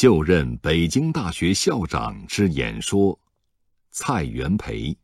[0.00, 3.18] 就任北京大学校长之演说，
[3.90, 4.96] 蔡元培。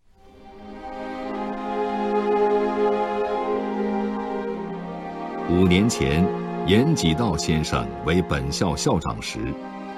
[5.51, 6.25] 五年前，
[6.69, 9.41] 严济道先生为本校校长时，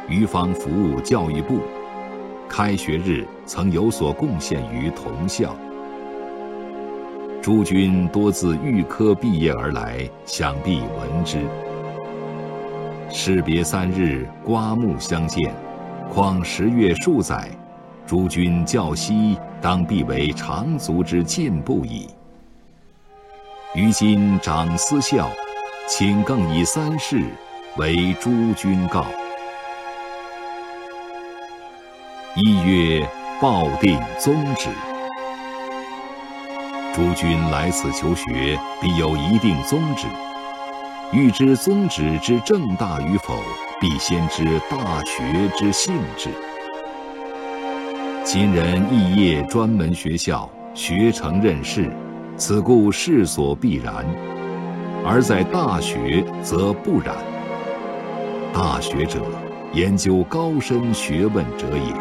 [0.09, 1.61] 于方服务教育部，
[2.49, 5.55] 开学日曾有所贡献于同校。
[7.43, 11.47] 诸君多自预科毕业而来，想必闻之。
[13.09, 15.55] 士别三日，刮目相见，
[16.13, 17.49] 况十月数载，
[18.07, 22.09] 诸君较昔，当必为长足之进步矣。
[23.75, 25.31] 于今长思孝，
[25.89, 27.23] 请更以三事
[27.77, 29.07] 为诸君告。
[32.35, 33.09] 一曰
[33.41, 34.69] 抱定宗旨。
[36.93, 40.07] 诸君来此求学，必有一定宗旨。
[41.13, 43.39] 欲知宗旨之正大与否，
[43.81, 46.29] 必先知大学之性质。
[48.25, 51.89] 今人肄业专门学校，学成任事，
[52.37, 54.05] 此故世所必然；
[55.07, 57.15] 而在大学则不然。
[58.53, 59.21] 大学者，
[59.73, 61.95] 研究高深学问者也。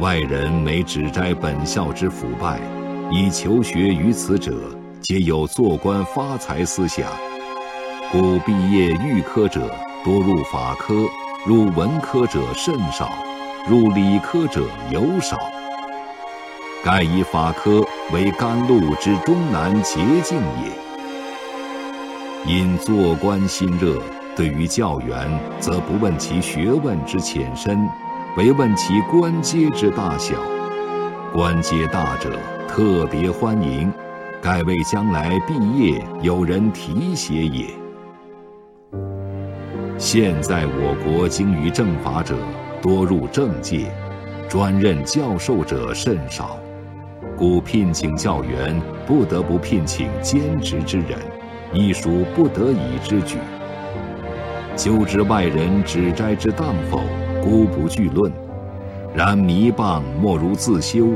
[0.00, 2.58] 外人每指摘本校之腐败。
[3.12, 4.52] 以求学于此者，
[5.00, 7.06] 皆有做官发财思想，
[8.12, 10.94] 故毕业预科者多入法科，
[11.44, 13.12] 入文科者甚少，
[13.68, 15.36] 入理科者尤少。
[16.84, 20.70] 盖以法科为甘露之终南捷径也。
[22.46, 24.00] 因做官心热，
[24.36, 27.88] 对于教员，则不问其学问之浅深，
[28.36, 30.36] 唯问其官阶之大小。
[31.32, 32.38] 官阶大者。
[32.68, 33.90] 特别欢迎，
[34.42, 37.66] 盖为将来毕业有人提携也。
[39.98, 42.36] 现在我国精于政法者
[42.82, 43.90] 多入政界，
[44.46, 46.58] 专任教授者甚少，
[47.34, 51.18] 故聘请教员不得不聘请兼职之人，
[51.72, 53.38] 亦属不得已之举。
[54.76, 57.00] 究知外人指摘之当否，
[57.42, 58.30] 姑不具论。
[59.14, 61.08] 然迷谤莫如自修。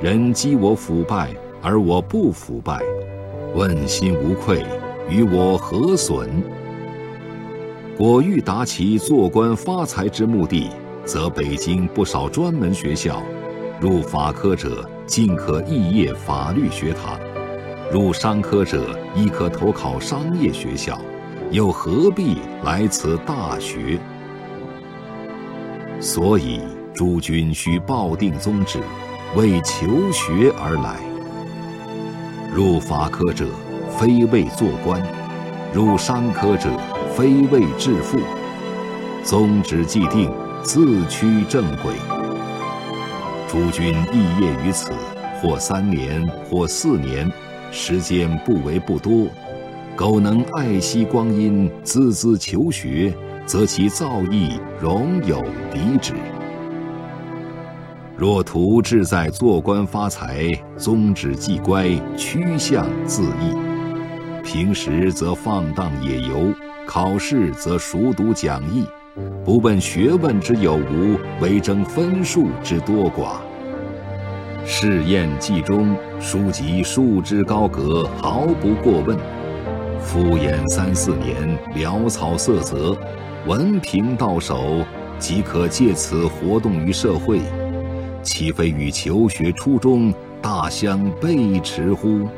[0.00, 1.28] 人讥我腐败，
[1.62, 2.80] 而我不腐败，
[3.54, 4.64] 问心无愧，
[5.10, 6.42] 与我何损？
[7.98, 10.68] 我欲达其做官发财之目的，
[11.06, 13.22] 则北京不少专门学校，
[13.80, 17.18] 入法科者尽可肄业法律学堂，
[17.90, 21.00] 入商科者亦可投考商业学校，
[21.50, 23.98] 又何必来此大学？
[25.98, 26.60] 所以
[26.92, 28.78] 诸君须抱定宗旨。
[29.34, 31.00] 为求学而来，
[32.54, 33.46] 入法科者
[33.98, 35.02] 非为做官，
[35.76, 36.70] 入商科者
[37.14, 38.18] 非为致富。
[39.22, 40.32] 宗旨既定，
[40.62, 41.92] 自趋正轨。
[43.46, 44.90] 诸君肄业于此，
[45.38, 47.30] 或三年，或四年，
[47.70, 49.26] 时间不为不多。
[49.94, 53.12] 苟能爱惜光阴，孜孜求学，
[53.44, 56.14] 则其造诣容有敌止。
[58.16, 63.65] 若图志在做官发财，宗旨既乖，趋向自义。
[64.46, 66.54] 平时则放荡野游，
[66.86, 68.86] 考试则熟读讲义，
[69.44, 73.38] 不问学问之有无，唯争分数之多寡。
[74.64, 79.18] 试验既中，书籍束之高阁，毫不过问。
[80.00, 82.96] 敷衍三四年，潦草色泽，
[83.48, 84.84] 文凭到手，
[85.18, 87.40] 即可借此活动于社会。
[88.22, 92.28] 岂非与求学初衷大相背驰乎？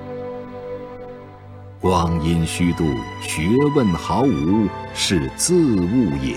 [1.81, 6.35] 光阴虚度，学问毫无，是自误也。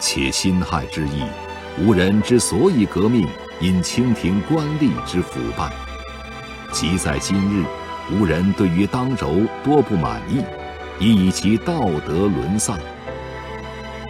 [0.00, 1.22] 且辛亥之役，
[1.78, 3.24] 吾人之所以革命，
[3.60, 5.68] 因清廷官吏之腐败；
[6.72, 7.64] 即在今日，
[8.12, 10.42] 吾人对于当轴多不满意，
[10.98, 12.76] 亦以其道德沦丧。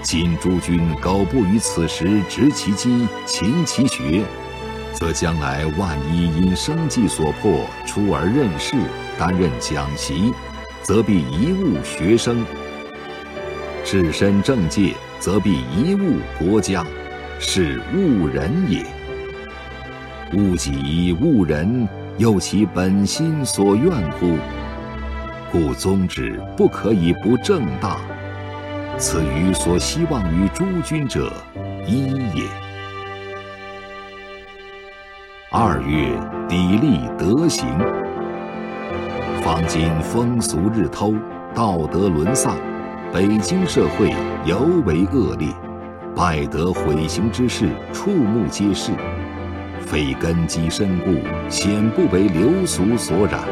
[0.03, 4.25] 今诸君苟不于此时执其机、勤其学，
[4.95, 8.77] 则将来万一因生计所迫出而任事，
[9.19, 10.33] 担任讲席，
[10.83, 12.45] 则必贻误学生；
[13.85, 16.85] 置身政界，则必贻误国家，
[17.39, 18.85] 是误人也。
[20.33, 21.89] 误己误人，
[22.19, 24.37] 又其本心所愿乎？
[25.53, 27.99] 故宗旨不可以不正大。
[28.99, 31.33] 此于所希望于诸君者，
[31.87, 32.45] 一也。
[35.51, 36.19] 二月，
[36.49, 37.65] 砥砺德行。
[39.45, 41.13] 方今风俗日偷，
[41.55, 42.57] 道德沦丧，
[43.13, 44.11] 北京社会
[44.47, 45.49] 尤为恶劣，
[46.17, 48.93] 败德毁行之事触目皆是，
[49.83, 51.17] 非根基深固，
[51.51, 53.43] 显不为流俗所染。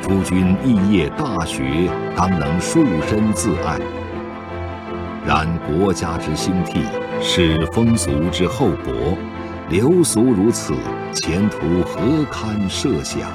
[0.00, 3.78] 诸君肄业大学，当能束身自爱。
[5.26, 6.80] 然国家之兴替，
[7.20, 9.14] 是风俗之厚薄，
[9.68, 10.72] 流俗如此，
[11.12, 13.28] 前途何堪设想？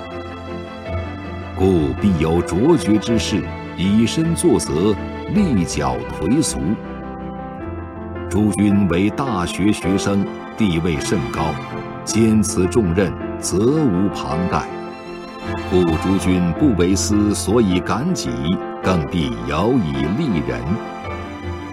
[1.56, 3.44] 故必有卓绝之士，
[3.78, 4.96] 以身作则，
[5.34, 6.60] 立脚颓俗。
[8.30, 10.26] 诸君为大学学生，
[10.58, 11.54] 地位甚高，
[12.04, 14.64] 兼此重任，责无旁贷。
[15.70, 18.30] 故诸君不为私，所以感己，
[18.82, 20.60] 更必有以利人。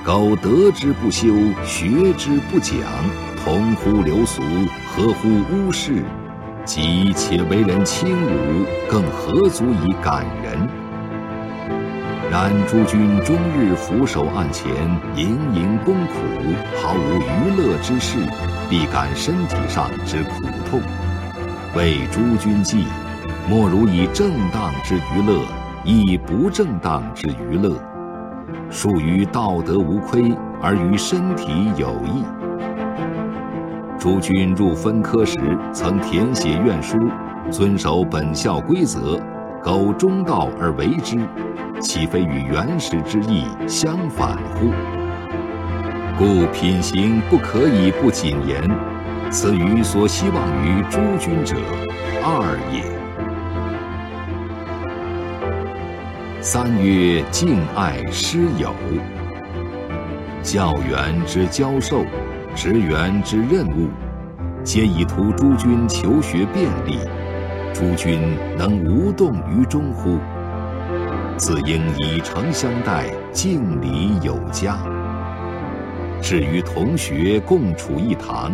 [0.05, 1.29] 苟得之不修，
[1.65, 2.77] 学之不讲，
[3.43, 4.43] 同乎流俗，
[4.95, 6.05] 合乎污世，
[6.73, 10.69] 即且为人轻侮，更何足以感人？
[12.31, 14.71] 然诸君终日俯首案前，
[15.17, 16.21] 营营功苦，
[16.81, 18.19] 毫无娱乐之事，
[18.69, 20.81] 必感身体上之苦痛。
[21.75, 22.85] 为诸君计，
[23.49, 25.43] 莫如以正当之娱乐，
[25.83, 27.75] 以不正当之娱乐。
[28.71, 30.33] 属于道德无亏，
[30.63, 32.23] 而于身体有益。
[34.01, 35.39] 诸君入分科时，
[35.75, 36.97] 曾填写愿书，
[37.51, 39.21] 遵守本校规则，
[39.63, 41.19] 苟中道而为之，
[41.83, 44.71] 岂非与原始之意相反乎？
[46.17, 48.67] 故品行不可以不谨言，
[49.31, 51.57] 此余所希望于诸君者
[52.25, 52.83] 二也。
[56.41, 58.75] 三曰敬爱师友，
[60.43, 62.03] 教员之教授，
[62.55, 63.89] 职员之任务，
[64.65, 66.99] 皆以图诸君求学便利。
[67.73, 68.21] 诸君
[68.59, 70.19] 能无动于衷乎？
[71.37, 74.77] 自应以诚相待，敬礼有加。
[76.21, 78.53] 至于同学共处一堂，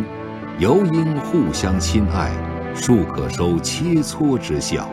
[0.58, 2.31] 尤应互相亲爱，
[2.75, 4.88] 庶可收切磋之效。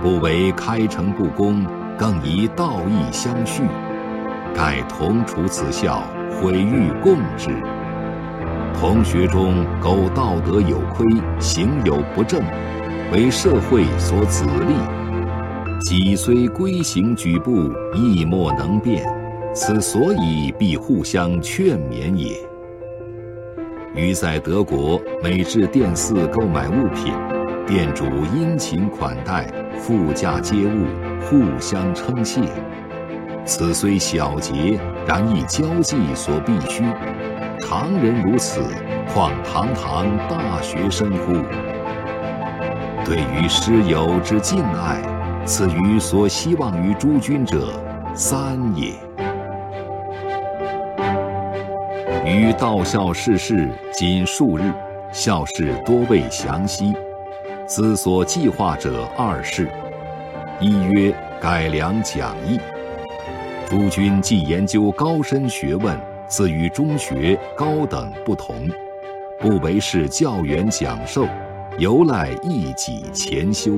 [0.00, 1.64] 不为开诚布公，
[1.96, 3.62] 更以道义相续，
[4.52, 6.02] 盖同处此校，
[6.32, 7.50] 毁誉共之。
[8.78, 11.06] 同学中苟道德有亏，
[11.38, 12.42] 行有不正，
[13.12, 14.74] 为社会所子立，
[15.80, 19.04] 己虽规行矩步，亦莫能变。
[19.54, 22.34] 此所以必互相劝勉也。
[23.94, 27.12] 余在德国，每至店肆购买物品。
[27.66, 28.04] 店主
[28.34, 29.46] 殷勤款待，
[29.78, 30.86] 富价接物，
[31.20, 32.40] 互相称谢。
[33.44, 36.82] 此虽小节，然亦交际所必须。
[37.62, 38.60] 常人如此，
[39.14, 41.32] 况堂堂大学生乎？
[43.02, 45.00] 对于师友之敬爱，
[45.46, 47.72] 此于所希望于诸君者
[48.14, 48.92] 三也。
[52.26, 54.70] 于道校逝世仅数日，
[55.10, 56.92] 校事多未详悉。
[57.66, 59.66] 兹所计划者二事：
[60.60, 62.60] 一曰改良讲义。
[63.66, 65.96] 诸君既研究高深学问，
[66.32, 68.66] 自与中学高等不同，
[69.38, 71.28] 不为是教员讲授，
[71.76, 73.72] 由赖一己潜修。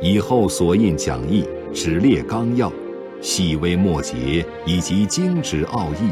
[0.00, 2.72] 以后所印讲义，只列纲要、
[3.20, 6.10] 细微末节以及经旨奥义，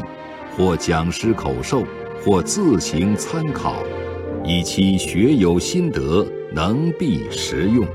[0.55, 1.81] 或讲师口授，
[2.23, 3.73] 或自行参考，
[4.45, 6.23] 以其学有心得。
[6.53, 7.85] 能必实用。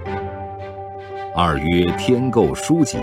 [1.34, 2.98] 二曰添购书籍，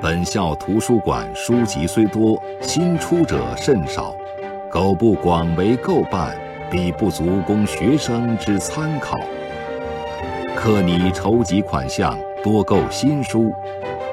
[0.00, 4.14] 本校图书馆书籍虽多，新出者甚少，
[4.70, 6.38] 苟不广为购办，
[6.70, 9.18] 必不足供学生之参考。
[10.54, 13.52] 可拟筹集款项，多购新书，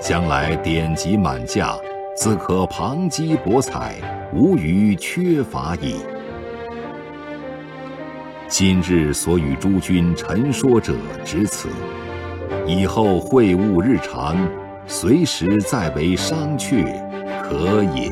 [0.02, 1.78] 将来典籍满架，
[2.16, 3.94] 自可旁击博采，
[4.34, 5.98] 无余缺乏矣。
[8.48, 11.70] 今日所与诸君陈说者，只此。
[12.66, 14.36] 以后会务日常，
[14.88, 16.86] 随时再为商榷，
[17.44, 18.12] 可也。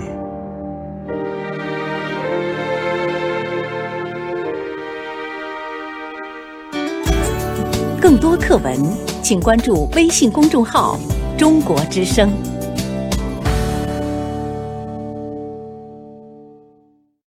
[8.01, 8.75] 更多课文，
[9.21, 10.99] 请关注微信公众号
[11.37, 12.31] “中国之声”。